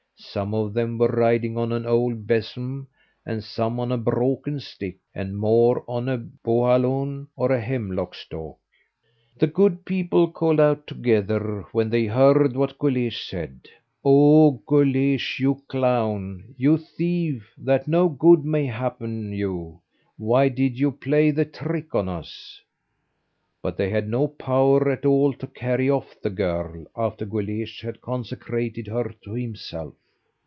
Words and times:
Some 0.23 0.53
of 0.53 0.75
them 0.75 0.97
were 0.99 1.09
riding 1.09 1.57
on 1.57 1.71
an 1.73 1.85
old 1.85 2.27
besom, 2.27 2.87
and 3.25 3.43
some 3.43 3.79
on 3.79 3.91
a 3.91 3.97
broken 3.97 4.59
stick, 4.59 4.97
and 5.15 5.35
more 5.37 5.83
on 5.87 6.07
a 6.07 6.17
bohalawn 6.19 7.27
or 7.35 7.51
a 7.51 7.59
hemlock 7.59 8.13
stalk. 8.13 8.59
The 9.39 9.47
good 9.47 9.83
people 9.83 10.31
called 10.31 10.59
out 10.59 10.85
together 10.85 11.65
when 11.73 11.89
they 11.89 12.05
heard 12.05 12.55
what 12.55 12.77
Guleesh 12.77 13.27
said: 13.27 13.61
"Oh! 14.05 14.61
Guleesh, 14.67 15.39
you 15.39 15.59
clown, 15.67 16.53
you 16.55 16.77
thief, 16.77 17.51
that 17.57 17.87
no 17.87 18.07
good 18.07 18.45
may 18.45 18.67
happen 18.67 19.33
you, 19.33 19.79
why 20.17 20.49
did 20.49 20.79
you 20.79 20.91
play 20.91 21.31
that 21.31 21.55
trick 21.55 21.93
on 21.95 22.07
us?" 22.07 22.61
But 23.61 23.75
they 23.75 23.89
had 23.89 24.07
no 24.07 24.27
power 24.27 24.89
at 24.91 25.05
all 25.05 25.33
to 25.33 25.47
carry 25.47 25.89
off 25.89 26.15
the 26.21 26.29
girl, 26.29 26.85
after 26.95 27.25
Guleesh 27.25 27.81
had 27.81 28.01
consecrated 28.01 28.87
her 28.87 29.13
to 29.23 29.33
himself. 29.33 29.95